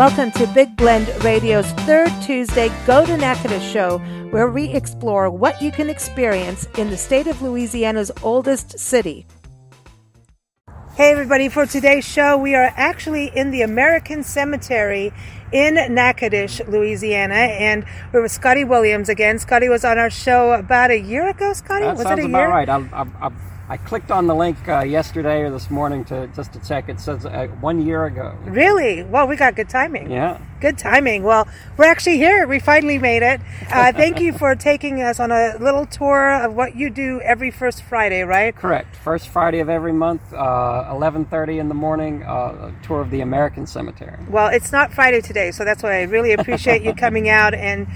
[0.00, 3.98] Welcome to Big Blend Radio's third Tuesday Go to Natchitoches show,
[4.30, 9.26] where we explore what you can experience in the state of Louisiana's oldest city.
[10.94, 15.12] Hey, everybody, for today's show, we are actually in the American Cemetery
[15.52, 19.38] in Natchitoches, Louisiana, and we're with Scotty Williams again.
[19.38, 21.84] Scotty was on our show about a year ago, Scotty?
[21.84, 22.48] That was sounds it a about year?
[22.48, 22.68] right.
[22.70, 23.30] I, I, I,
[23.70, 26.88] I clicked on the link uh, yesterday or this morning to just to check.
[26.88, 28.36] It says uh, one year ago.
[28.42, 29.04] Really?
[29.04, 30.10] Well, we got good timing.
[30.10, 30.40] Yeah.
[30.60, 31.22] Good timing.
[31.22, 31.46] Well,
[31.76, 32.48] we're actually here.
[32.48, 33.40] We finally made it.
[33.70, 37.52] Uh, thank you for taking us on a little tour of what you do every
[37.52, 38.56] first Friday, right?
[38.56, 38.96] Correct.
[38.96, 42.24] First Friday of every month, uh, 11:30 in the morning.
[42.24, 44.18] Uh, a tour of the American Cemetery.
[44.28, 47.54] Well, it's not Friday today, so that's why I really appreciate you coming out.
[47.54, 47.86] And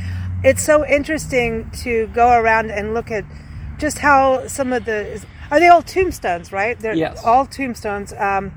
[0.45, 3.25] it's so interesting to go around and look at
[3.79, 5.21] just how some of the
[5.55, 6.79] are they all tombstones, right?
[6.81, 7.23] They're Yes.
[7.25, 8.13] all tombstones.
[8.13, 8.51] Um,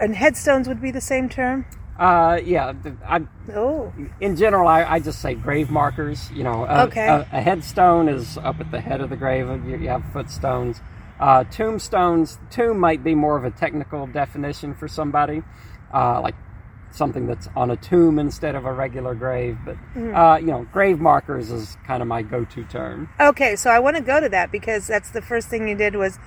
[0.00, 1.64] and headstones would be the same term.
[1.96, 2.72] Uh, yeah.
[3.06, 3.22] I,
[3.54, 6.28] Oh, in general, I, I just say grave markers.
[6.32, 7.06] You know, a, Okay.
[7.06, 9.46] a, a headstone is up at the head of the grave.
[9.64, 10.80] You, you have footstones.
[11.20, 15.44] Uh, tombstones, tomb might be more of a technical definition for somebody,
[15.92, 16.34] uh, like
[16.94, 19.58] something that's on a tomb instead of a regular grave.
[19.64, 20.14] But Mm-hmm.
[20.14, 23.08] uh, you know, grave markers is kind of my go-to term.
[23.20, 23.56] okay.
[23.56, 26.18] So I want to go to that because that's the first thing you did was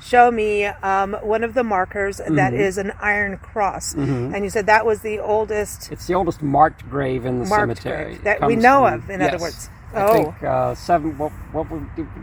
[0.00, 2.56] show me um, one of the markers that Mm-hmm.
[2.60, 6.88] is an iron cross, and you said that was the oldest It's the oldest marked
[6.90, 8.04] grave in the cemetery.
[8.16, 9.70] grave that we know from- of, in other words.
[9.94, 10.12] I Oh.
[10.12, 11.16] think uh, seven.
[11.16, 11.66] What, what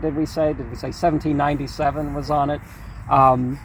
[0.02, 0.52] did we say?
[0.52, 2.60] Did we say 1797 was on it?
[3.10, 3.58] Um,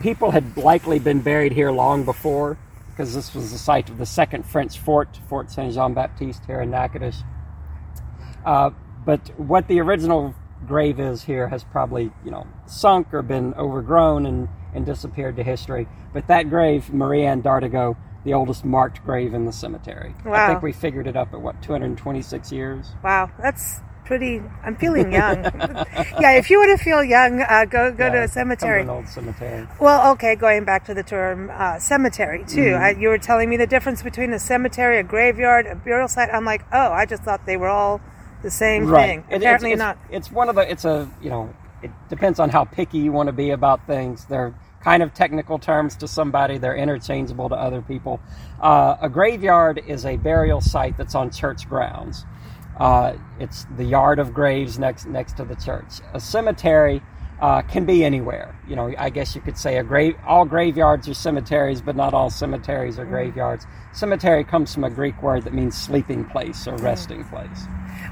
[0.00, 2.56] people had likely been buried here long before,
[2.92, 6.60] because this was the site of the second French fort, Fort Saint Jean Baptiste here
[6.60, 7.24] in Natchitoches.
[8.44, 8.70] Uh,
[9.04, 10.34] but what the original
[10.66, 15.42] grave is here has probably, you know, sunk or been overgrown and, and disappeared to
[15.42, 15.88] history.
[16.12, 20.14] But that grave, Marie Anne Dardigo, the oldest marked grave in the cemetery.
[20.24, 20.44] Wow.
[20.44, 22.92] I think we figured it up at what, 226 years?
[23.02, 23.80] Wow, that's
[24.12, 24.42] pretty.
[24.62, 25.42] I'm feeling young.
[26.20, 28.86] yeah, if you want to feel young, uh, go go to a cemetery.
[28.86, 29.66] Old Cemetery.
[29.80, 32.72] Well, okay, going back to the term uh, cemetery too.
[32.72, 32.84] Mm-hmm.
[32.84, 36.28] I, you were telling me the difference between a cemetery, a graveyard, a burial site.
[36.30, 38.02] I'm like, oh, I just thought they were all
[38.42, 39.24] the same thing.
[39.30, 39.96] It- Apparently it's, not.
[40.10, 40.70] It's one of the.
[40.70, 41.10] It's a.
[41.22, 41.54] You know.
[41.82, 44.26] It depends on how picky you want to be about things.
[44.26, 44.54] They're
[44.84, 46.58] kind of technical terms to somebody.
[46.58, 48.20] They're interchangeable to other people.
[48.60, 52.24] Uh, a graveyard is a burial site that's on church grounds.
[52.82, 56.00] Uh, it's the yard of graves next next to the church.
[56.14, 57.00] A cemetery
[57.40, 58.58] uh, can be anywhere.
[58.68, 60.16] You know, I guess you could say a grave.
[60.26, 63.66] All graveyards are cemeteries, but not all cemeteries are graveyards.
[63.92, 67.66] Cemetery comes from a Greek word that means sleeping place or resting place.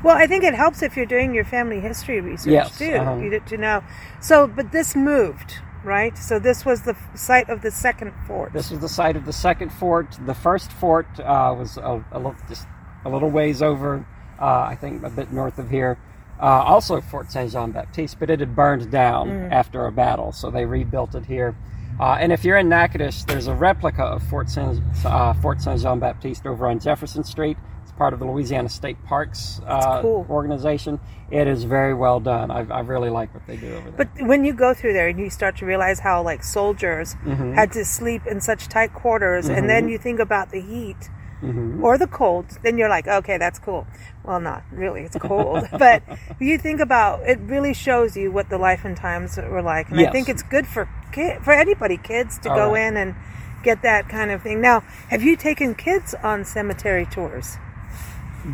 [0.05, 2.93] Well, I think it helps if you're doing your family history research Yes, too.
[2.95, 3.39] uh-huh.
[3.47, 3.83] To know.
[4.21, 6.17] So, but this moved, right?
[6.17, 8.53] So this was the site of the second fort.
[8.53, 10.17] This was the site of the second fort.
[10.27, 12.69] The first fort uh, was a, a little, just
[13.05, 14.05] a little ways over,
[14.47, 15.99] I think, a bit north of here.
[16.41, 20.51] Uh, also Fort Saint Jean Baptiste, but it had burned down after a battle, so
[20.51, 21.55] they rebuilt it here.
[22.01, 25.81] Uh, and if you're in Natchitoches, there's a replica of Fort Saint, uh, Fort Saint
[25.83, 27.59] Jean Baptiste over on Jefferson Street.
[27.83, 30.27] It's part of the Louisiana State Parks uh, cool.
[30.31, 30.99] organization.
[31.31, 32.51] It is very well done.
[32.51, 34.07] I, I really like what they do over there.
[34.17, 37.53] But when you go through there and you start to realize how like soldiers Mm-hmm.
[37.53, 41.11] had to sleep in such tight quarters, and then you think about the heat
[41.43, 43.87] or the cold, then you're like, okay, that's cool.
[44.25, 46.03] Well, not really, it's cold, but
[46.39, 47.39] you think about it.
[47.41, 50.67] Really shows you what the life and times were like, and I think it's good
[50.67, 52.87] for kid, for anybody, kids, to All go right.
[52.89, 53.15] in and
[53.63, 54.61] get that kind of thing.
[54.61, 57.57] Now, have you taken kids on cemetery tours?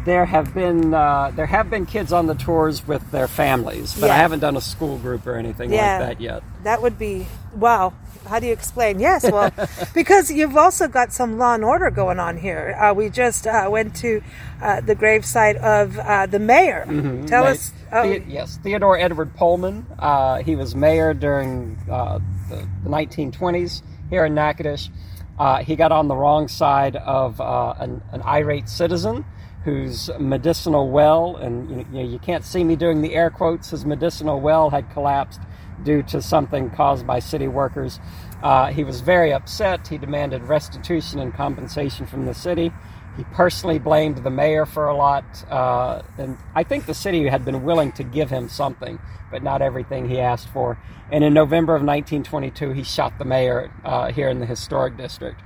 [0.04, 4.10] There have been uh, there have been kids on the tours with their families, but
[4.10, 5.98] I haven't done a school group or anything Yeah.
[5.98, 6.42] like that yet.
[6.64, 7.92] That would be wow.
[8.26, 8.98] How do you explain?
[9.00, 9.50] Yes, well,
[9.94, 12.76] because you've also got some law and order going on here.
[12.80, 14.22] Uh, we just uh, went to
[14.60, 16.84] uh, the gravesite of uh, the mayor.
[17.26, 17.72] Tell Ma- us.
[17.92, 19.86] Oh, The- yes, Theodore Edward Pullman.
[19.98, 22.18] Uh, he was mayor during uh,
[22.50, 24.90] the, the 1920s here in Natchitoches.
[25.38, 29.24] Uh, he got on the wrong side of uh, an, an irate citizen
[29.64, 33.84] whose medicinal well, and you know, you can't see me doing the air quotes, his
[33.84, 35.40] medicinal well had collapsed
[35.82, 38.00] due to something caused by city workers.
[38.42, 39.88] Uh, he was very upset.
[39.88, 42.72] He demanded restitution and compensation from the city.
[43.16, 47.46] He personally blamed the mayor for a lot, uh, and I think the city had
[47.46, 48.98] been willing to give him something,
[49.30, 50.78] but not everything he asked for.
[51.10, 55.40] And in November of 1922, he shot the mayor uh, here in the historic district.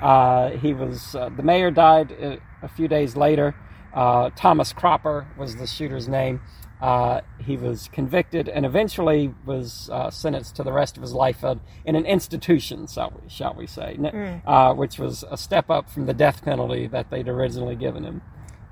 [0.00, 3.54] Uh, he was uh, the mayor died a, a few days later.
[3.92, 6.40] Uh, Thomas Cropper was the shooter's name.
[6.80, 11.44] Uh, he was convicted and eventually was uh, sentenced to the rest of his life
[11.44, 11.54] uh,
[11.84, 14.40] in an institution, shall we, shall we say, mm.
[14.46, 18.22] uh, which was a step up from the death penalty that they'd originally given him.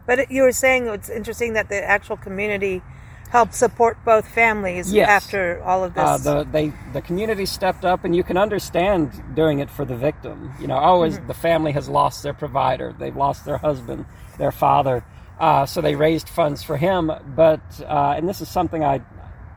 [0.07, 2.81] But you were saying it's interesting that the actual community
[3.29, 5.07] helped support both families yes.
[5.09, 6.25] after all of uh, this.
[6.25, 10.55] the they the community stepped up, and you can understand doing it for the victim.
[10.59, 11.27] You know, always mm-hmm.
[11.27, 14.07] the family has lost their provider, they've lost their husband,
[14.39, 15.05] their father
[15.39, 17.11] uh, so they raised funds for him.
[17.37, 19.01] But uh, and this is something I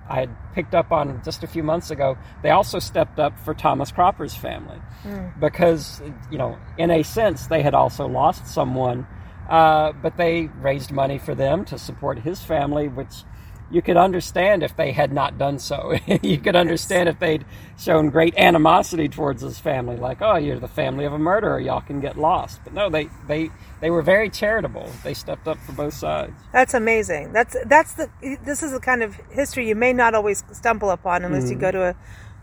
[0.09, 2.17] I had picked up on just a few months ago.
[2.43, 5.39] They also stepped up for Thomas Cropper's family mm.
[5.39, 9.07] because you know in a sense they had also lost someone,
[9.49, 13.23] uh, but they raised money for them to support his family, which
[13.71, 15.93] you could understand if they had not done so.
[16.21, 17.45] you could understand if they'd
[17.79, 21.81] shown great animosity towards his family, like, oh, you're the family of a murderer, y'all
[21.81, 22.59] can get lost.
[22.63, 24.89] But no, they they they were very charitable.
[25.03, 26.33] They stepped up for both sides.
[26.51, 27.31] That's amazing.
[27.33, 28.09] That's that's the
[28.43, 31.53] this is the kind of history you may not always stumble upon unless mm-hmm.
[31.53, 31.95] you go to a,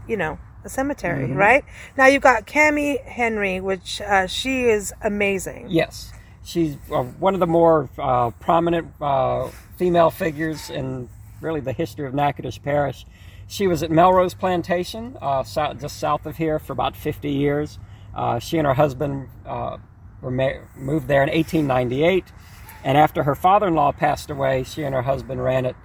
[0.08, 1.36] you know, a cemetery, mm-hmm.
[1.36, 1.64] right?
[1.96, 5.66] Now you've got Cammie Henry, which uh, she is amazing.
[5.69, 11.08] Yes, she's uh, one of the more uh, prominent uh, female figures in
[11.40, 13.06] really the history of Natchitoches Parish.
[13.46, 17.79] She was at Melrose Plantation, uh, south, just south of here, for about 50 years.
[18.14, 19.79] Uh, she and her husband uh,
[20.20, 22.25] were ma- moved there in 1898,
[22.85, 25.76] and after her father-in-law passed away, she and her husband ran it.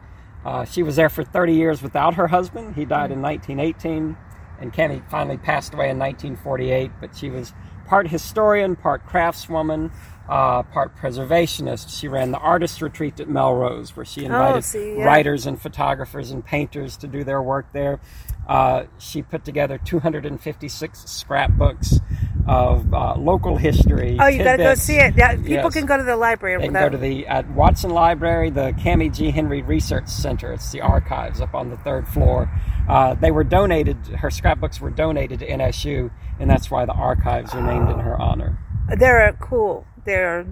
[0.45, 2.75] Uh, she was there for 30 years without her husband.
[2.75, 4.17] He died in 1918,
[4.59, 6.91] and Kenny finally passed away in 1948.
[6.99, 7.53] But she was
[7.87, 9.91] part historian, part craftswoman,
[10.27, 11.97] uh, part preservationist.
[11.97, 15.03] She ran the artist retreat at Melrose, where she oh, invited oh, see, yeah.
[15.03, 17.99] writers and photographers and painters to do their work there.
[18.47, 21.99] Uh, she put together 256 scrapbooks
[22.45, 24.17] of uh, local history.
[24.19, 25.15] Oh, you got to go see it.
[25.15, 25.73] Yeah, people yes.
[25.73, 26.57] can go to the library.
[26.57, 29.31] They can go to the at Watson Library, the Cammie G.
[29.31, 30.51] Henry Research Center.
[30.51, 32.51] It's the archives up on the third floor.
[32.89, 33.97] Uh, they were donated.
[34.07, 38.21] Her scrapbooks were donated to NSU, and that's why the archives are named in her
[38.21, 38.59] honor.
[38.97, 40.45] They're cool they're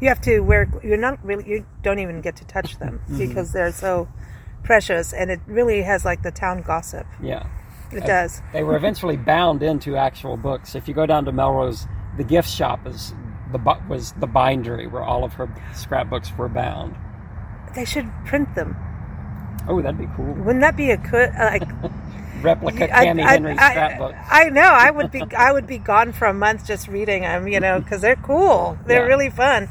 [0.00, 3.18] you have to wear you're not really you don't even get to touch them mm-hmm.
[3.18, 4.08] because they're so
[4.62, 7.06] precious and it really has like the town gossip.
[7.22, 7.46] Yeah.
[7.92, 8.40] It does.
[8.52, 10.76] they were eventually bound into actual books.
[10.76, 13.12] If you go down to melrose the gift shop is
[13.50, 13.58] the
[13.88, 16.96] was the bindery where all of her scrapbooks were bound.
[17.74, 18.76] They should print them.
[19.68, 20.32] Oh that'd be cool.
[20.34, 21.62] Wouldn't that be a good like
[22.42, 24.14] replica Cammie Henry scrapbook.
[24.14, 24.62] I, I, know.
[24.62, 27.80] I would be I would be gone for a month just reading them, you know,
[27.80, 28.78] because they're cool.
[28.86, 29.06] They're yeah.
[29.06, 29.68] really fun.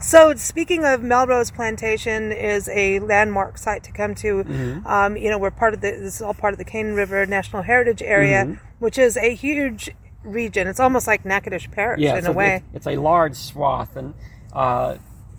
[0.00, 4.42] So speaking of Melrose Plantation is a landmark site to come to.
[4.44, 4.86] Mm-hmm.
[4.86, 7.24] Um, you know, we're part of the this is all part of the Cane River
[7.26, 8.64] National Heritage Area, mm-hmm.
[8.78, 9.90] which is a huge
[10.24, 10.66] region.
[10.66, 12.62] It's almost like Natchitoches Parish yeah, in a way.
[12.74, 14.14] It's a large swath and.
[14.52, 14.98] Uh,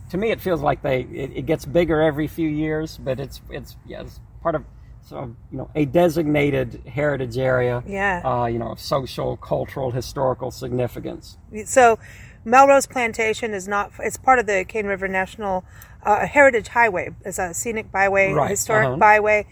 [0.09, 3.41] to me, it feels like they it, it, gets bigger every few years, but it's
[3.50, 4.63] it's yeah, it's part of
[5.03, 10.51] so you know a designated heritage area yeah uh, you know of social cultural historical
[10.51, 12.00] significance so
[12.45, 15.63] melrose plantation is not it's part of the cane river national
[16.03, 18.50] uh, heritage highway it's a scenic byway right.
[18.50, 18.97] historic uh-huh.
[18.97, 19.45] byway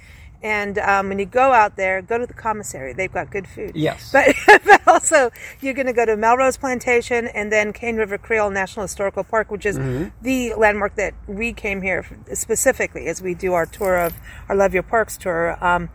[0.44, 2.94] and um, when you go out there, go to the commissary.
[2.94, 3.76] They've got good food.
[3.76, 4.12] Yes.
[4.12, 4.36] But,
[4.66, 8.84] but also, you're going to go to Melrose Plantation and then Cane River Creole National
[8.84, 10.10] Historical Park, which is mm-hmm.
[10.22, 14.16] the landmark that we came here specifically as we do our tour of
[14.50, 15.64] our Love Your Parks tour.
[15.64, 15.90] Um,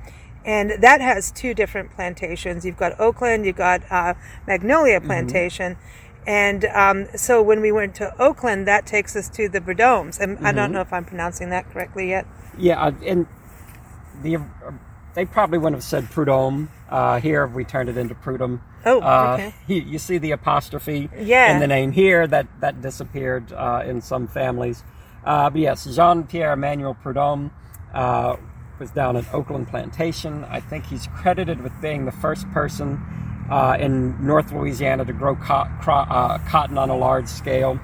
[0.44, 2.64] and that has two different plantations.
[2.64, 4.14] You've got Oakland, you've got uh,
[4.46, 5.08] Magnolia mm-hmm.
[5.08, 5.74] Plantation.
[5.74, 6.02] Mm-hmm.
[6.28, 10.20] And um, so when we went to Oakland, that takes us to the Prudhommes.
[10.20, 10.46] And mm-hmm.
[10.46, 10.74] I don't mm-hmm.
[10.74, 12.26] know if I'm pronouncing that correctly yet.
[12.58, 13.26] Yeah, and
[14.22, 14.38] the
[15.16, 16.68] they probably wouldn't have said Prudhomme.
[16.90, 18.62] Uh, here we turned it into Prudhomme.
[18.84, 19.54] Oh, uh, okay.
[19.66, 21.54] You, you, see the apostrophe yeah.
[21.54, 24.84] in the name here that that disappeared uh, in some families.
[25.24, 27.50] Uh, but yes, Jean Pierre Emmanuel Prudhomme
[27.94, 28.36] uh,
[28.78, 30.44] was down at Oakland Plantation.
[30.44, 33.02] I think he's credited with being the first person
[33.50, 36.04] uh, in North Louisiana to grow co- cro-
[36.46, 37.80] cotton on a large scale.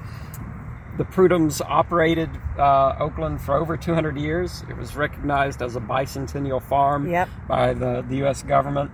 [0.97, 4.63] The Prudhommes operated uh, Oakland for over 200 years.
[4.69, 7.29] It was recognized as a bicentennial farm yep.
[7.47, 8.43] by the, the U.S.
[8.43, 8.91] government,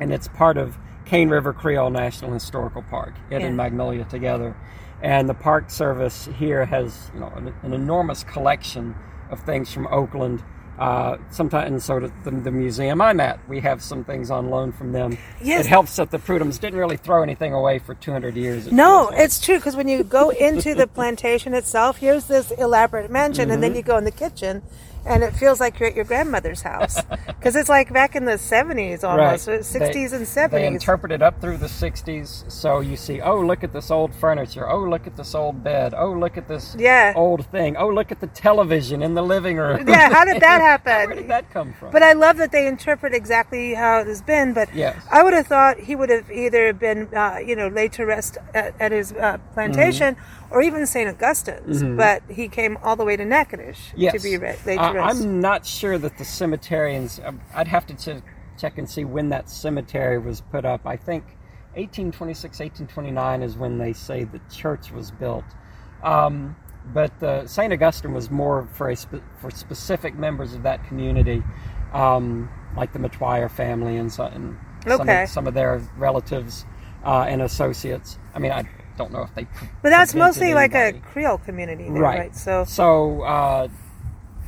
[0.00, 3.14] and it's part of Cane River Creole National Historical Park.
[3.30, 3.46] It yeah.
[3.46, 4.56] and Magnolia together,
[5.02, 8.96] and the Park Service here has you know an, an enormous collection
[9.30, 10.42] of things from Oakland
[10.78, 14.72] uh, sometimes, and so the, the, museum I'm at, we have some things on loan
[14.72, 15.16] from them.
[15.40, 15.64] Yes.
[15.64, 18.66] It helps that the Prudhommes didn't really throw anything away for 200 years.
[18.66, 19.20] It no, like.
[19.20, 23.52] it's true because when you go into the plantation itself, here's this elaborate mansion, mm-hmm.
[23.52, 23.76] and then mm-hmm.
[23.78, 24.62] you go in the kitchen,
[25.06, 28.32] and it feels like you're at your grandmother's house because it's like back in the
[28.32, 29.60] 70s almost, Right.
[29.60, 30.66] 60s They- and They 70s.
[30.66, 34.68] interpret it up through the 60s, so you see, oh, look at this old furniture.
[34.68, 35.94] Oh, look at this old bed.
[35.96, 37.12] Oh, look at this Yeah.
[37.16, 37.76] old thing.
[37.76, 39.86] Oh, look at the television in the living room.
[39.88, 41.08] Yeah, how did that happen?
[41.10, 41.90] Where did that come from?
[41.90, 44.52] But I love that they interpret exactly how it has been.
[44.54, 44.96] But Yes.
[45.10, 48.38] I would have thought he would have either been, uh, you know, laid to rest
[48.54, 50.43] at, at his uh, plantation Mm-hmm.
[50.54, 51.08] Or even St.
[51.10, 51.82] Augustine's.
[51.82, 54.12] But he came all the way to Natchitoches yes.
[54.14, 55.20] to be re- laid to Uh, rest.
[55.20, 58.22] I'm not sure that the cemeterians, um, I'd have to ch-
[58.56, 60.86] check and see when that cemetery was put up.
[60.86, 61.24] I think
[61.74, 65.44] 1826, 1829 is when they say the church was built.
[66.04, 66.54] Um,
[66.92, 67.72] but uh, St.
[67.72, 71.42] Augustine was more for a spe- for specific members of that community,
[71.92, 74.56] um, like the Metoyer family and, so, and
[74.86, 76.64] some, of, some of their relatives
[77.04, 78.18] uh, and associates.
[78.34, 78.64] I mean, I
[78.96, 79.46] don't know if they.
[79.82, 80.92] but that's mostly like a.
[80.92, 82.18] Creole community there, right?
[82.18, 82.36] right.
[82.36, 83.68] So, So uh,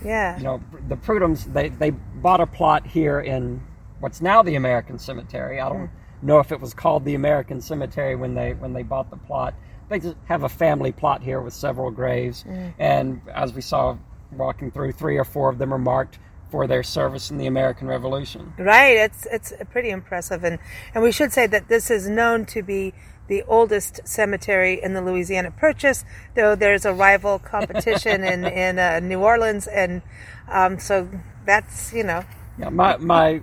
[0.05, 0.37] yeah.
[0.39, 3.63] you know, the Prudhommes, they, they bought a plot here in
[4.01, 5.61] what's now the American Cemetery.
[5.61, 5.91] I don't
[6.23, 9.55] know if it was called the American Cemetery when they when they bought the plot.
[9.89, 12.45] They just have a family plot here with several graves,
[12.79, 13.97] and as we saw
[14.33, 16.19] walking through, three or four of them are marked
[16.51, 18.53] for their service in the American Revolution.
[18.59, 20.59] Right, it's it's pretty impressive, and
[20.95, 22.95] and we should say that this is known to be
[23.29, 26.05] the oldest cemetery in the Louisiana Purchase,
[26.35, 30.03] though there's a rival competition in in uh, New Orleans, and
[30.49, 31.09] um, so
[31.45, 32.25] that's you know
[32.59, 33.41] Yeah, my my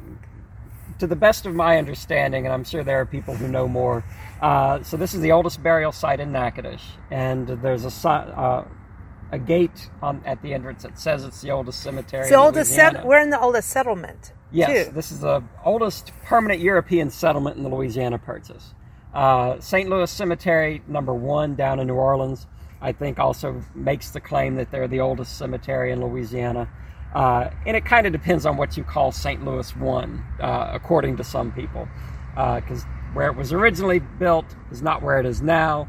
[0.99, 4.03] to the best of my understanding, and I'm sure there are people who know more.
[4.41, 8.67] Uh, so this is the oldest burial site in Natchitoches, and there's a uh,
[9.31, 12.21] a gate on at the entrance that says it's the oldest cemetery.
[12.21, 12.71] it's the oldest.
[12.71, 12.99] Louisiana.
[12.99, 14.33] Set, we're in the oldest settlement.
[14.51, 14.93] Yes, too.
[14.93, 18.75] this is the oldest permanent European settlement in the Louisiana Purchase.
[19.13, 19.89] Uh, St.
[19.89, 22.47] Louis Cemetery, number one, down in New Orleans,
[22.81, 26.67] I think also makes the claim that they're the oldest cemetery in Louisiana.
[27.13, 29.45] Uh, and it kind of depends on what you call St.
[29.45, 31.87] Louis one, uh, according to some people,
[32.33, 35.87] because where it was originally built is not where it is now.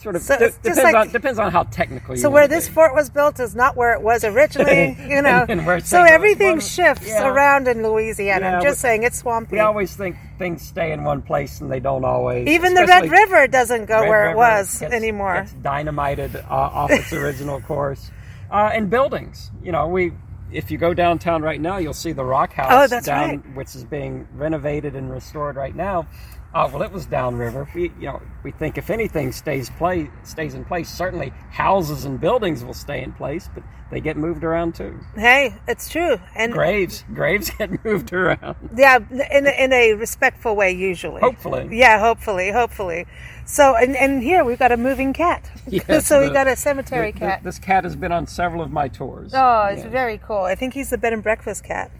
[0.00, 2.68] Sort of So de- depends like- on depends on how technical you So where this
[2.68, 2.74] be.
[2.74, 5.44] fort was built is not where it was originally, you know.
[5.48, 6.70] And where so everything was.
[6.70, 7.28] shifts Yeah.
[7.28, 8.46] around in Louisiana.
[8.46, 9.56] I'm just we- saying it's swampy.
[9.56, 12.48] We always think things stay in one place, and they don't always.
[12.48, 15.34] Even the Red River doesn't go Red where River it was gets- anymore.
[15.40, 18.10] Gets dynamited uh, off its original course.
[18.50, 20.12] Uh, and buildings, you know, we
[20.52, 23.54] if you go downtown right now, you'll see the Rock House Oh, that's down, right.
[23.54, 26.06] which is being renovated and restored right now.
[26.52, 27.68] Uh, well, it was downriver.
[27.74, 32.20] We, you know, we think if anything stays play stays in place, certainly houses and
[32.20, 34.98] buildings will stay in place, but they get moved around too.
[35.14, 36.18] Hey, it's true.
[36.34, 38.56] And Graves, graves get moved around.
[38.76, 38.98] yeah,
[39.30, 41.20] in a, in a respectful way usually.
[41.20, 41.68] Hopefully.
[41.70, 43.06] Yeah, hopefully, hopefully.
[43.46, 45.48] So and and here we've got a moving cat.
[45.68, 47.42] Yes, so we the- got a cemetery Th- th- cat.
[47.44, 49.32] This cat has been on several of my tours.
[49.36, 50.42] oh, it's very cool.
[50.42, 51.92] I think he's the bed and breakfast cat.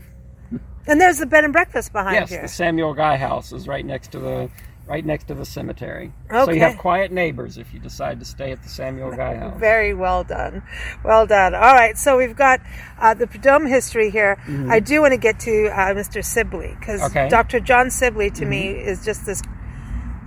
[0.86, 2.42] And there's the bed and breakfast behind Yes, here.
[2.42, 4.50] the Samuel Guy House is right next to the
[4.88, 6.12] right next to the cemetery.
[6.28, 6.44] Okay.
[6.46, 9.56] So you have quiet neighbors if you decide to stay at the Samuel Guy House.
[9.60, 10.62] Very well done.
[11.04, 11.54] Well done.
[11.54, 12.60] All right, so we've got
[12.98, 14.36] uh, the Prudhomme history here.
[14.68, 16.24] I do want to get to uh, Mr.
[16.24, 17.10] Sibley because Mm-hmm.
[17.12, 17.20] Okay.
[17.20, 17.28] Mm-hmm.
[17.28, 17.60] Dr.
[17.60, 19.42] John Sibley to me is just this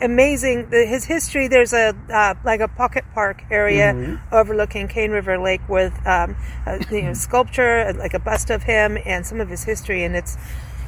[0.04, 0.70] amazing.
[0.70, 1.48] The, his history.
[1.48, 4.36] There's a uh, like a pocket park area Mm-hmm.
[4.36, 8.98] overlooking Cane River Lake with um, a, you know, sculpture, like a bust of him,
[9.06, 10.38] and some of his history, and it's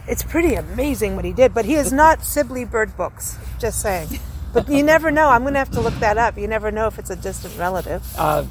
[0.07, 1.53] it's pretty amazing what he did.
[1.53, 3.37] But he is not Sibley Bird Books.
[3.59, 4.07] Just saying.
[4.53, 5.29] But you never know.
[5.29, 6.37] I'm going to have to look that up.
[6.37, 8.01] You never know if it's a distant relative.
[8.17, 8.45] Uh,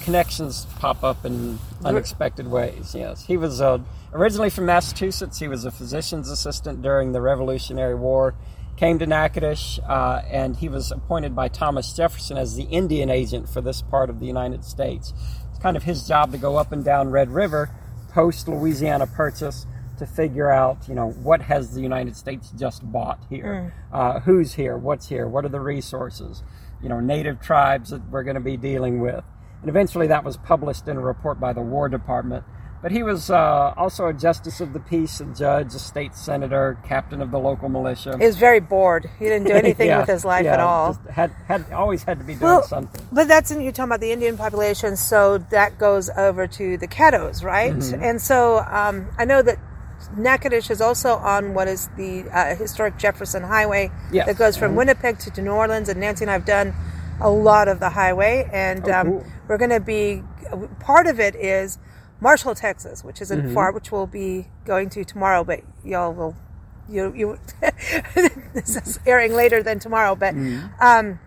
[0.00, 2.94] connections pop up in unexpected ways.
[2.94, 3.78] Yes, he was uh,
[4.12, 5.38] originally from Massachusetts.
[5.38, 8.34] He was a physician's assistant during the Revolutionary War.
[8.76, 13.48] Came to Natchitoches, uh, and he was appointed by Thomas Jefferson as the Indian agent
[13.48, 15.14] for this part of the United States.
[15.50, 17.70] It's kind of his job to go up and down Red River,
[18.10, 19.66] post Louisiana Purchase,
[19.98, 24.54] to figure out, you know, what has the United States just bought here, uh, who's
[24.54, 26.42] here, what's here, what are the resources,
[26.82, 29.22] you know, native tribes that we're going to be dealing with.
[29.60, 32.44] And eventually that was published in a report by the War Department.
[32.84, 36.76] But he was uh, also a justice of the peace, a judge, a state senator,
[36.86, 38.18] captain of the local militia.
[38.18, 39.08] He was very bored.
[39.18, 40.92] He didn't do anything Yeah, with his life yeah, at all.
[40.92, 43.00] just Had, had always had to be doing Well, something.
[43.10, 46.86] but that's in, you're talking about the Indian population, so that goes over to the
[46.86, 47.72] Caddos, right?
[47.72, 48.04] Mm-hmm.
[48.04, 49.56] And so um, I know that
[50.18, 54.26] Natchitoches is also on what is the uh, historic Jefferson Highway Yes.
[54.26, 54.76] that goes from Mhm.
[54.76, 55.88] Winnipeg to New Orleans.
[55.88, 56.74] And Nancy and I have done
[57.18, 59.24] a lot of the highway, and Oh, um, cool.
[59.48, 60.22] we're going to be
[60.80, 61.78] part of it is
[62.24, 63.54] Marshall, Texas, which isn't Mm-hmm.
[63.54, 66.34] far, which we'll be going to tomorrow, but y'all will.
[66.88, 67.38] You, you
[68.54, 70.66] this is airing later than tomorrow, but Mm-hmm.
[70.80, 71.18] um,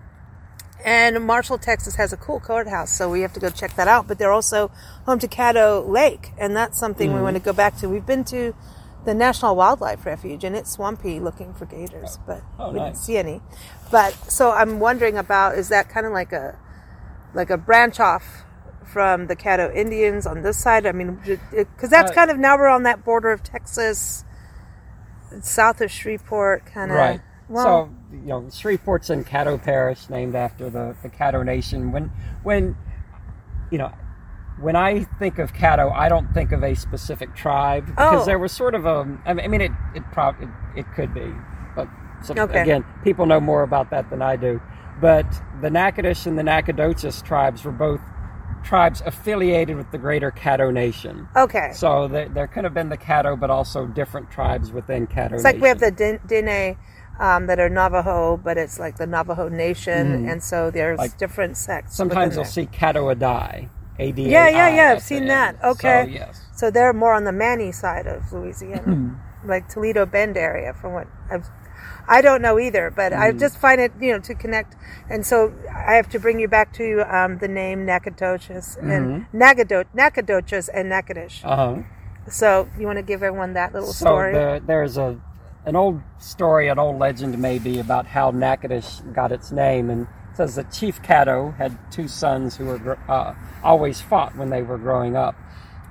[0.86, 4.08] And Marshall, Texas has a cool courthouse, so we have to go check that out.
[4.08, 4.72] But they're also
[5.06, 7.18] home to Caddo Lake, and that's something Mm-hmm.
[7.18, 7.90] we want to go back to.
[7.90, 8.56] We've been to
[9.06, 13.18] the National Wildlife Refuge, and it's swampy looking for gators, but Oh, we didn't see
[13.18, 13.42] any.
[13.92, 16.58] But so I'm wondering about is that kind of like a
[17.34, 18.24] like a branch off
[18.88, 20.86] from the Caddo Indians on this side?
[20.86, 21.20] I mean,
[21.52, 24.24] because that's Uh, kind of now we're on that border of Texas,
[25.42, 26.98] south of Shreveport, kind of.
[26.98, 27.22] Right.
[27.50, 27.64] Well,
[28.12, 31.92] so you know, Shreveport's in Caddo Parish, named after the the Caddo Nation.
[31.92, 32.12] When
[32.44, 32.76] when
[33.72, 33.92] you know.
[34.60, 38.26] When I think of Caddo, I don't think of a specific tribe because Oh.
[38.26, 39.06] there was sort of a.
[39.24, 41.32] I mean, I mean, it it probably it, it could be,
[41.76, 41.88] but
[42.24, 42.62] so, Okay.
[42.64, 44.60] again, people know more about that than I do.
[45.00, 45.28] But
[45.62, 48.02] the Natchitoches and the Nacogdoches tribes were both
[48.64, 51.28] tribes affiliated with the Greater Caddo Nation.
[51.36, 51.72] okay.
[51.74, 55.34] So there, there could have been the Caddo, but also different tribes within Caddo.
[55.34, 56.78] It's like we have the Din- Dine
[57.20, 60.98] um, that are Navajo, but it's like the Navajo Nation, and so there's.
[61.00, 61.96] Like, different sects.
[61.96, 63.70] Sometimes you'll see Caddo Adai.
[64.00, 65.56] A D A I Yeah, yeah, yeah, I've seen that.
[65.64, 66.04] Okay.
[66.06, 66.46] So, yes.
[66.56, 69.14] So they're more on the Many side of Louisiana, Hmm.
[69.44, 71.48] like Toledo Bend area, from what I've.
[72.08, 73.40] I don't know either, but I Hmm.
[73.40, 74.76] just find it, you know, to connect.
[75.10, 79.86] And so I have to bring you back to um, the name Nacogdoches and Nagadoch,
[79.94, 81.42] Nacogdoches and Natchitoches.
[81.44, 81.82] Uh huh.
[82.30, 84.34] So you want to give everyone that little So story?
[84.34, 85.20] the, there's a
[85.66, 90.38] an old story, an old legend maybe about how Natchitoches got its name, and it
[90.38, 94.78] says that Chief Caddo had two sons who were uh, always fought when they were
[94.78, 95.36] growing up.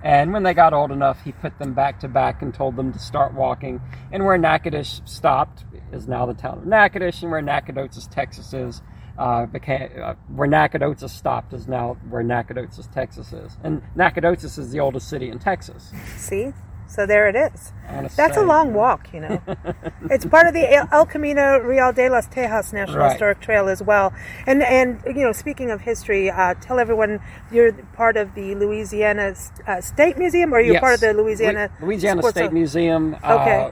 [0.07, 2.93] And when they got old enough, he put them back to back and told them
[2.93, 3.81] to start walking.
[4.13, 8.83] And where Natchitoches stopped is now the town of Natchitoches, and where Nacogdoches, Texas is,
[9.19, 13.57] uh, became uh, where Nacogdoches stopped is now where Nacogdoches, Texas is.
[13.65, 15.93] And Nacogdoches is the oldest city in Texas.
[16.17, 16.53] See?
[16.89, 17.73] So there it is.
[18.17, 19.41] That's a long walk, you know.
[20.11, 23.13] it's part of the El- Camino Real de las Tejas National Right.
[23.13, 24.13] Historic Trail as well.
[24.47, 29.35] And and you know, speaking of history, uh, tell everyone you're part of the Louisiana
[29.67, 30.81] uh, State Museum, or you're Yes.
[30.81, 33.65] part of the Louisiana Lu- Louisiana Sports State Museum Okay.
[33.65, 33.71] uh,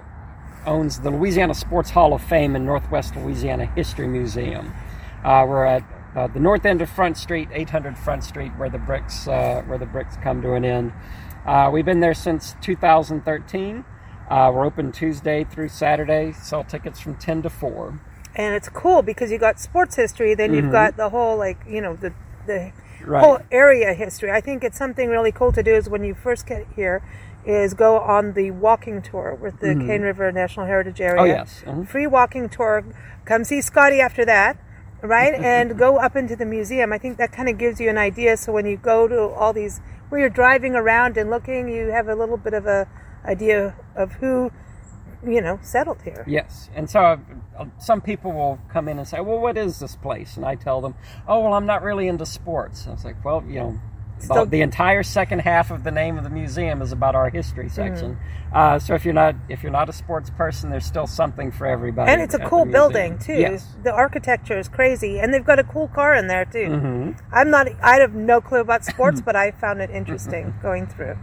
[0.66, 4.72] owns the Louisiana Sports Hall of Fame and Northwest Louisiana History Museum.
[5.24, 5.82] Uh, we're at
[6.16, 9.78] uh, the north end of Front Street, 800 Front Street, where the bricks uh, where
[9.78, 10.92] the bricks come to an end.
[11.46, 13.84] Uh, we've been there since 2013.
[14.30, 16.32] Uh, we're open Tuesday through Saturday.
[16.32, 18.00] Sell tickets from 10 to 4.
[18.36, 21.80] And it's cool because you got sports history, then you've got the whole like you
[21.80, 22.12] know the
[22.46, 23.10] the Mm-hmm.
[23.10, 23.22] Right.
[23.24, 24.30] whole area history.
[24.30, 27.02] I think it's something really cool to do is when you first get here,
[27.44, 31.20] is go on the walking tour with the Cane River National Heritage Area.
[31.20, 31.62] Oh, yes.
[31.66, 31.86] Mhm.
[31.86, 32.82] Free walking tour.
[33.26, 34.56] Come see Scotty after that,
[35.04, 35.34] right?
[35.34, 36.92] and go up into the museum.
[36.92, 38.36] I think that kind of gives you an idea.
[38.36, 42.08] So when you go to all these, where you're driving around and looking, you have
[42.08, 42.88] a little bit of a
[43.24, 44.50] idea of who,
[45.26, 46.24] you know, settled here.
[46.26, 47.20] Yes, and so
[47.58, 50.54] uh, some people will come in and say, "Well, what is this place?" And I
[50.56, 50.94] tell them,
[51.28, 53.80] "Oh, well, I'm not really into sports." I was like, "Well, you know."
[54.28, 57.30] The- Still- the entire second half of the name of the museum is about our
[57.30, 57.74] history Mm-hmm.
[57.74, 58.18] section.
[58.52, 61.66] Uh, so if you're not if you're not a sports person, there's still something for
[61.66, 62.10] everybody.
[62.10, 63.34] And it's a cool building too.
[63.34, 63.66] Yes.
[63.82, 66.66] The architecture is crazy, and they've got a cool car in there too.
[66.68, 67.66] hmm I'm not.
[67.82, 71.16] I have no clue about sports, but I found it interesting going through.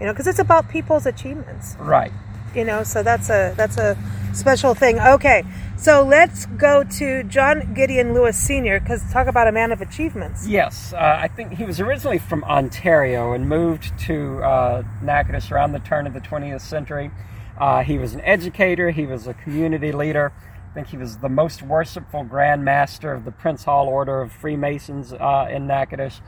[0.00, 1.76] You know, because it's about people's achievements.
[1.78, 2.10] Right.
[2.54, 3.96] You know, so that's a that's a
[4.34, 4.98] special thing.
[4.98, 5.44] Okay,
[5.76, 8.80] so let's go to John Gideon Lewis Sr.
[8.80, 10.46] Because talk about a man of achievements.
[10.46, 15.72] Yes, uh, I think he was originally from Ontario and moved to uh, Natchitoches around
[15.72, 17.10] the turn of the 20th century.
[17.58, 20.32] Uh, he was an educator, he was a community leader.
[20.70, 24.32] I think he was the most worshipful Grand Master of the Prince Hall Order of
[24.32, 26.22] Freemasons uh, in Natchitoches.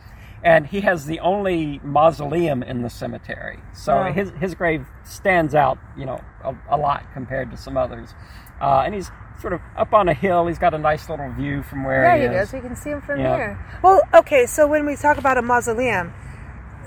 [0.45, 3.61] And he has the only mausoleum in the cemetery.
[3.73, 4.13] So Wow.
[4.13, 8.15] his, his grave stands out, you know, a, a lot compared to some others.
[8.61, 10.47] Uh, and he's sort of up on a hill.
[10.47, 12.49] He's got a nice little view from where There he he is.
[12.49, 12.53] is.
[12.55, 13.37] We can see him from Yeah.
[13.37, 13.59] here.
[13.83, 14.45] Well, okay.
[14.47, 16.13] So when we talk about a mausoleum,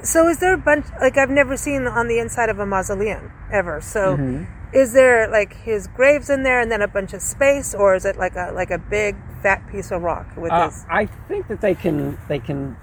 [0.03, 0.85] so is there a bunch?
[1.01, 3.81] Like I've never seen on the inside of a mausoleum ever.
[3.81, 4.43] So Mm-hmm.
[4.71, 8.05] is there like his graves in there and then a bunch of space, or is
[8.05, 10.85] it like a like a big fat piece of rock with Uh, his?
[10.89, 12.77] I think that they can they can.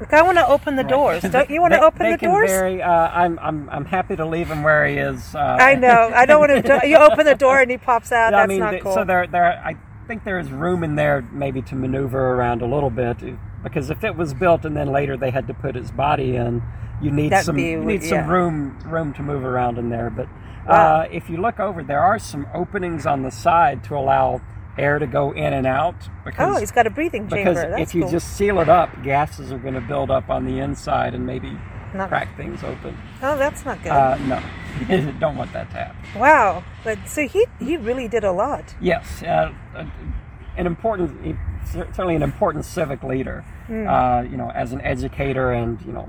[0.00, 1.22] Like, I want to open the doors.
[1.22, 2.50] Don't you want to open they the doors?
[2.50, 2.82] Vary.
[2.82, 5.34] Uh, I'm I'm I'm happy to leave him where he is.
[5.34, 6.10] Uh, I know.
[6.14, 6.80] I don't want to.
[6.88, 8.32] You open the door and he pops out.
[8.32, 8.94] I That's mean, not cool.
[8.94, 12.66] so there there I think there is room in there maybe to maneuver around a
[12.66, 13.18] little bit
[13.62, 16.62] because if it was built and then later they had to put his body in,
[17.02, 18.28] you need That'd some be- you need some yeah.
[18.30, 20.10] room room to move around in there.
[20.10, 20.28] But
[20.66, 21.00] Wow.
[21.00, 24.42] uh, if you look over, there are some openings on the side to allow
[24.78, 27.52] air to go in and out because oh, he's got a breathing chamber.
[27.54, 28.10] because That's if you cool.
[28.10, 31.56] just seal it up, gases are going to build up on the inside and maybe
[31.94, 32.96] Not- crack things open.
[33.22, 33.92] oh, that's not good.
[33.92, 36.20] Uh, no, don't want that to happen.
[36.20, 36.62] wow.
[36.84, 38.74] But so he he really did a lot.
[38.80, 39.84] Yes, uh, uh,
[40.56, 41.36] an important
[41.66, 43.44] certainly an important civic leader.
[43.68, 46.08] Uh, you know, as an educator and you know,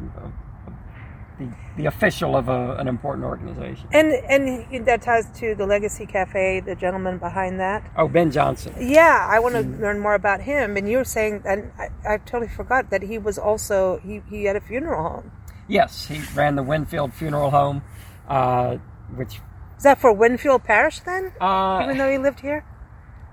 [1.40, 1.48] the,
[1.78, 3.88] the official of a, an important organization.
[3.92, 7.90] And and that ties to the Legacy Cafe, the gentleman behind that.
[7.98, 8.74] Oh, Ben Johnson.
[8.80, 10.78] Yeah, I want to learn more about him.
[10.78, 14.44] And you were saying, and I, I totally forgot that he was also he, he
[14.44, 15.32] had a funeral home.
[15.68, 17.84] Yes, he ran the Winnfield Funeral Home,
[18.28, 18.78] uh,
[19.16, 19.40] which
[19.78, 21.32] Is that for Winfield Parish then?
[21.40, 22.66] uh, Even though he lived here.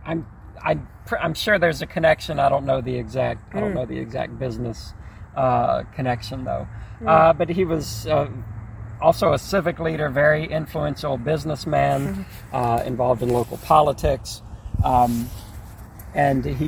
[0.05, 0.27] I'm
[0.62, 0.79] I,
[1.21, 2.38] I'm sure there's a connection.
[2.38, 4.92] I don't know the exact I don't know the exact business
[5.37, 6.66] uh, connection though.
[7.07, 8.29] Uh, but he was uh,
[9.01, 14.42] also a civic leader, very influential businessman, uh, involved in local politics,
[14.85, 15.29] um,
[16.14, 16.66] and he,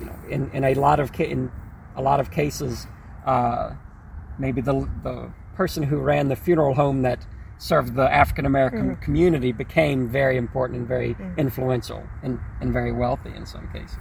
[0.00, 1.50] you know, in, in a lot of ca- in
[1.96, 2.86] a lot of cases,
[3.26, 3.72] uh,
[4.38, 7.26] maybe the the person who ran the funeral home that
[7.58, 13.34] served the African American community became very important and very influential and, and very wealthy
[13.34, 13.98] in some cases.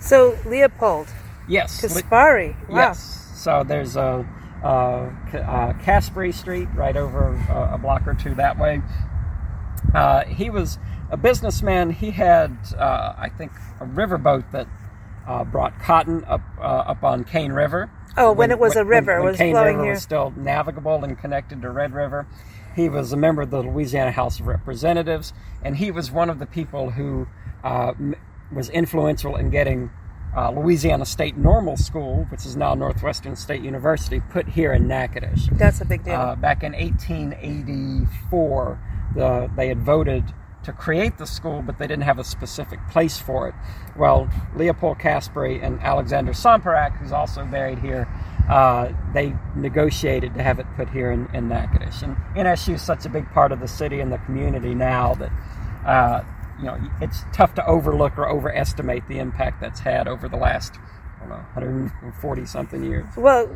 [0.00, 1.06] So Leopold
[1.48, 1.82] Yes.
[1.82, 2.56] Caspari.
[2.68, 2.76] Wow.
[2.76, 3.30] Yes.
[3.36, 4.26] So there's a,
[4.62, 8.80] uh Ca- uh, Caspari Street right over uh, a block or two that way.
[9.94, 10.78] Uh, he was
[11.10, 11.90] a businessman.
[11.90, 14.66] He had, uh, I think, a riverboat that
[15.26, 17.90] uh, brought cotton up uh, up on Cane River.
[18.16, 19.92] Oh, when it was a river, it when was Cane flowing River here.
[19.94, 22.26] was still navigable and connected to Red River.
[22.76, 26.38] He was a member of the Louisiana House of Representatives, and he was one of
[26.38, 27.26] the people who
[27.62, 28.14] uh, m-
[28.52, 29.90] was influential in getting
[30.36, 35.48] uh, Louisiana State Normal School, which is now Northwestern State University, put here in Natchitoches.
[35.52, 36.14] That's a big deal.
[36.14, 38.78] Uh, back in 1884,
[39.14, 40.24] the, they had voted
[40.64, 43.54] to create the school, but they didn't have a specific place for it.
[43.96, 48.08] Well, Leopold Caspari and Alexander Sompayrac, who's also buried here,
[48.48, 52.02] uh, they negotiated to have it put here in, in Natchitoches.
[52.02, 55.30] And NSU is such a big part of the city and the community now that
[55.86, 56.22] uh,
[56.64, 60.74] you know it's tough to overlook or overestimate the impact that's had over the last
[61.16, 63.06] I don't know 140 something years.
[63.16, 63.48] well,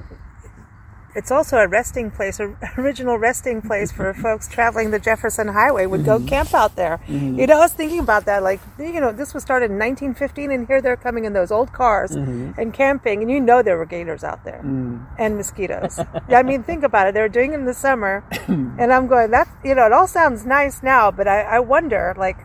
[1.15, 5.87] it's also a resting place, a original resting place for folks traveling the Jefferson Highway
[5.87, 6.29] would go mm-hmm.
[6.29, 7.01] camp out there.
[7.09, 7.41] Mm-hmm.
[7.41, 8.43] You know, I was thinking about that.
[8.43, 11.73] Like, you know, this was started in 1915, and here they're coming in those old
[11.73, 12.59] cars mm-hmm.
[12.59, 15.05] and camping, and you know there were gators out there mm.
[15.19, 15.99] and mosquitoes.
[16.29, 17.15] I mean, think about it.
[17.15, 20.07] They were doing it in the summer, and I'm going, that's, you know, it all
[20.07, 22.37] sounds nice now, but I, I wonder, like,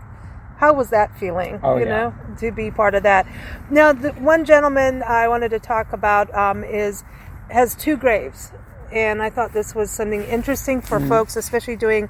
[0.63, 1.59] how was that feeling?
[1.61, 1.93] Oh, you yeah.
[1.95, 2.07] know,
[2.39, 3.23] to be part of that.
[3.69, 7.03] Now, the one gentleman I wanted to talk about um, is
[7.49, 8.51] has two graves,
[9.03, 11.09] and I thought this was something interesting for Mm-hmm.
[11.13, 12.03] folks, especially doing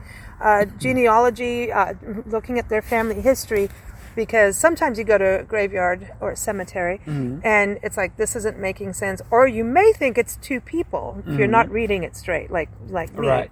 [0.50, 1.94] uh, genealogy, uh,
[2.36, 3.70] looking at their family history.
[4.16, 7.40] Because sometimes you go to a graveyard or a cemetery Mm-hmm.
[7.56, 11.40] and it's like this isn't making sense, or you may think it's two people if
[11.40, 13.26] you're not reading it straight, like like me.
[13.26, 13.38] Mm-hmm.
[13.38, 13.52] Right.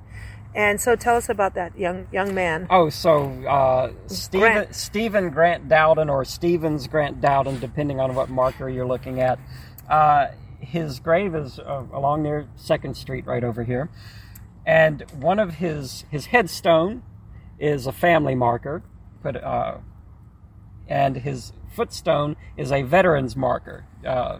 [0.54, 2.68] And so, tell us about that young young man.
[2.70, 4.76] Oh, so uh, Stephen Grant.
[4.76, 9.40] Stephen Grant Dowden or Stevens Grant Dowden, depending on what marker you're looking at.
[9.90, 10.28] Uh,
[10.60, 13.90] his grave is uh, along near Second Street, right over here,
[14.66, 17.04] and one of his his headstone
[17.58, 18.84] is a family marker,
[19.24, 19.78] but uh,
[20.88, 24.40] and his footstone is a veterans marker uh,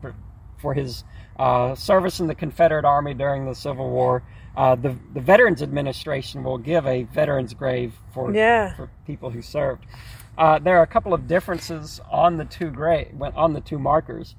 [0.00, 0.14] for,
[0.58, 1.04] for his
[1.38, 4.22] uh, service in the Confederate Army during the Civil War.
[4.56, 8.74] Uh, the the Veterans Administration will give a veterans grave for Yeah.
[8.74, 9.86] for people who served.
[10.36, 14.34] Uh, there are a couple of differences on the two grave on the two markers.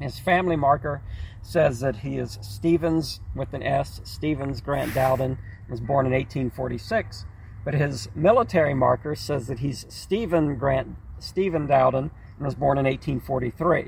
[0.00, 1.00] His family marker
[1.42, 4.00] says that he is Stevens with an S.
[4.04, 5.38] Stevens Grant Dowden
[5.70, 7.24] was born in 1846,
[7.64, 12.84] but his military marker says that he's Stephen Grant Stephen Dowden and was born in
[12.84, 13.82] 1843.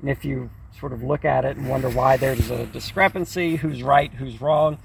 [0.00, 3.82] And if you sort of look at it and wonder why there's a discrepancy, who's
[3.82, 4.78] right, who's wrong,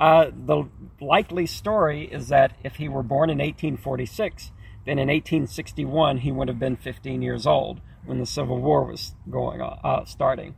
[0.00, 0.64] uh, the
[1.00, 4.52] likely story is that if he were born in 1846,
[4.86, 9.14] then in 1861 he would have been 15 years old when the Civil War was
[9.28, 10.54] going on, uh, starting.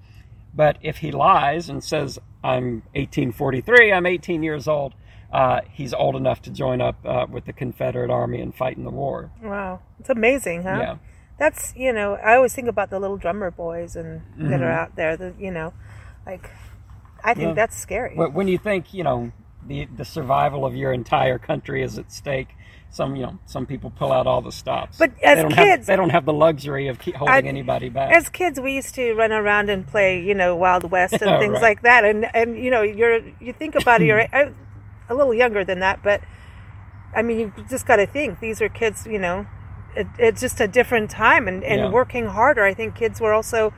[0.54, 4.94] But if he lies and says, I'm 1843, I'm 18 years old,
[5.32, 8.84] uh, he's old enough to join up uh, with the Confederate Army and fight in
[8.84, 9.30] the war.
[9.42, 10.78] Wow, it's amazing, huh?
[10.80, 10.96] Yeah.
[11.40, 14.94] That's you know, I always think about the little drummer boys and that are out
[14.94, 15.16] there.
[15.16, 15.72] That you know,
[16.26, 16.48] like
[17.24, 17.54] I think Mm-hmm.
[17.56, 18.14] That's scary.
[18.16, 19.32] But when you think, you know,
[19.66, 22.48] the, the survival of your entire country is at stake,
[22.90, 24.96] some, you know, some people pull out all the stops.
[24.98, 27.48] But as they don't kids- have, they don't have the luxury of keep holding I-
[27.48, 28.12] anybody back.
[28.12, 31.54] As kids, we used to run around and play, you know, Wild West and things
[31.54, 31.62] Right.
[31.62, 32.04] like that.
[32.04, 34.20] And and you know, you're you think about it, you're
[35.08, 36.20] a little younger than that, but
[37.14, 39.06] I mean, you just got to think these are kids.
[39.06, 39.46] You know,
[39.96, 41.90] it, it's just a different time and and Yeah.
[41.90, 42.64] working harder.
[42.64, 43.72] I think kids were also.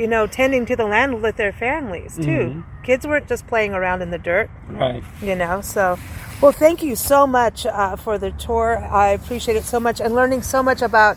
[0.00, 2.22] You know, tending to the land with their families too.
[2.22, 2.82] Mm-hmm.
[2.84, 4.48] Kids weren't just playing around in the dirt.
[4.68, 5.02] right.
[5.20, 5.98] you know so
[6.40, 10.14] well thank you so much uh, for the tour i appreciate it so much and
[10.14, 11.16] learning so much about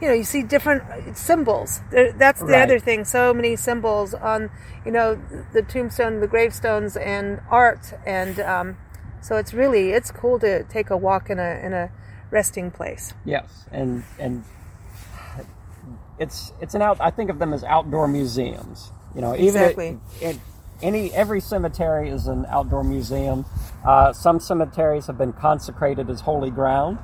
[0.00, 0.82] you know, you see different
[1.16, 1.80] symbols.
[1.92, 2.62] That's the Right.
[2.62, 3.04] other thing.
[3.04, 4.50] So many symbols on,
[4.84, 5.16] you know,
[5.52, 8.76] the tombstone, the gravestones, and art, and um,
[9.20, 11.90] so it's really it's cool to take a walk in a in a
[12.32, 13.14] resting place.
[13.24, 14.44] Yes, and and
[16.18, 16.96] it's it's an out.
[17.00, 18.90] I think of them as outdoor museums.
[19.14, 20.00] You know, even Exactly.
[20.20, 20.38] it, it,
[20.80, 23.44] any every cemetery is an outdoor museum.
[23.86, 26.98] Uh, some cemeteries have been consecrated as holy ground.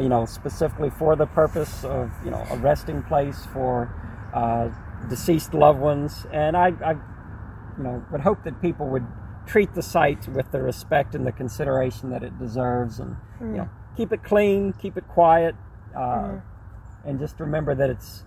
[0.00, 3.94] You know, specifically for the purpose of you know a resting place for
[4.32, 4.70] uh,
[5.08, 6.26] deceased loved ones.
[6.32, 6.92] And I, I,
[7.76, 9.06] you know, would hope that people would
[9.46, 13.70] treat the site with the respect and the consideration that it deserves, and you know,
[13.96, 15.54] keep it clean, keep it quiet,
[15.96, 16.36] uh,
[17.04, 18.24] and just remember that it's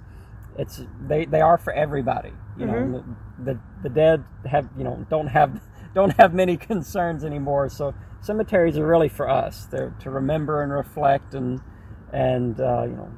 [0.58, 2.34] it's they, they are for everybody.
[2.58, 3.04] You know,
[3.40, 5.62] the, the the dead have you know don't have
[5.96, 7.70] don't have many concerns anymore.
[7.70, 9.66] So cemeteries are really for us.
[9.68, 11.62] They're to remember and reflect and
[12.14, 13.12] and uh, you know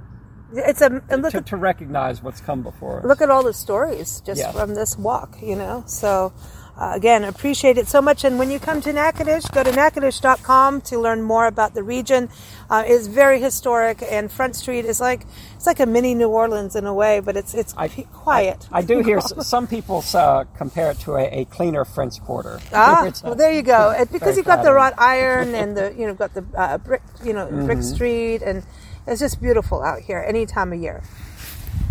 [0.54, 3.06] It's a and look to, at to recognize what's come before us.
[3.06, 5.84] look at all the stories just from this walk, you know.
[5.88, 6.34] So,
[6.78, 8.24] uh, again, appreciate it so much.
[8.24, 12.30] And when you come to Natchitoches, go to natchitoches.com to learn more about the region.
[12.70, 16.76] Uh, it's very historic, and Front Street is like it's like a mini New Orleans
[16.76, 18.68] in a way, but it's it's I- quiet.
[18.72, 19.20] I do hear
[19.54, 22.60] some people uh, compare it to a, a cleaner French Quarter.
[22.74, 23.94] Ah, uh, well, there you go.
[24.12, 27.34] Because you've got the wrought iron and the you know got the uh, brick you
[27.34, 27.96] know brick Mm-hmm.
[27.96, 28.64] street, and
[29.08, 31.02] it's just beautiful out here any time of year.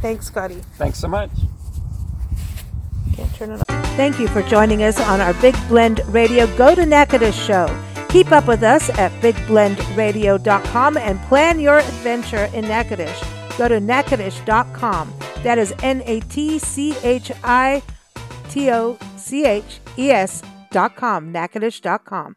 [0.03, 0.61] Thanks, Scotty.
[0.77, 1.31] Thanks so much.
[3.16, 3.87] Can't turn it off.
[3.96, 7.66] Thank you for joining us on our Big Blend Radio Go to Natchitoches show.
[8.11, 13.22] Keep up with us at bigblendradio.com and plan your adventure in Natchitoches.
[13.59, 15.14] Go to natchitoches.com.
[15.42, 17.83] That is N A T C H I
[18.50, 21.33] T O C H E S dot com.
[21.33, 22.37] Natchitoches.com.